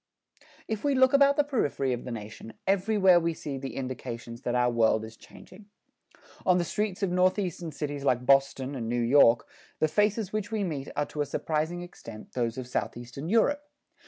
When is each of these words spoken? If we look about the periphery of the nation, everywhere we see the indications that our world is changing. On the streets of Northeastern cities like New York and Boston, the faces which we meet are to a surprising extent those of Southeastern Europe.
If 0.67 0.83
we 0.83 0.95
look 0.95 1.13
about 1.13 1.37
the 1.37 1.43
periphery 1.43 1.93
of 1.93 2.05
the 2.05 2.11
nation, 2.11 2.53
everywhere 2.65 3.19
we 3.19 3.35
see 3.35 3.59
the 3.59 3.75
indications 3.75 4.41
that 4.41 4.55
our 4.55 4.71
world 4.71 5.05
is 5.05 5.15
changing. 5.15 5.67
On 6.43 6.57
the 6.57 6.63
streets 6.63 7.03
of 7.03 7.11
Northeastern 7.11 7.71
cities 7.71 8.03
like 8.03 8.17
New 8.17 8.21
York 8.25 8.61
and 8.61 8.79
Boston, 8.79 9.47
the 9.77 9.87
faces 9.87 10.33
which 10.33 10.51
we 10.51 10.63
meet 10.63 10.89
are 10.95 11.05
to 11.05 11.21
a 11.21 11.25
surprising 11.27 11.83
extent 11.83 12.31
those 12.33 12.57
of 12.57 12.65
Southeastern 12.67 13.29
Europe. 13.29 13.61